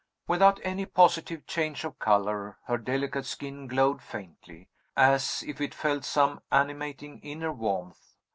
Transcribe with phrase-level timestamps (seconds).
[0.27, 6.05] Without any positive change of color, her delicate skin glowed faintly, as if it felt
[6.05, 8.15] some animating inner warmth.